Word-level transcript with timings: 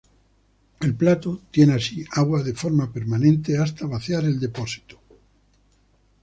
El 0.79 0.95
plato 0.95 1.41
tiene 1.51 1.75
así 1.75 2.03
agua 2.13 2.41
de 2.41 2.55
forma 2.55 2.91
permanente 2.91 3.59
hasta 3.59 3.85
vaciar 3.85 4.23
el 4.23 4.39
depósito. 4.39 4.97